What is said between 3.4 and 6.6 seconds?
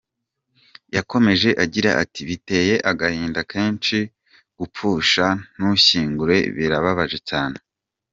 kenshi gupfusha ntushyingure,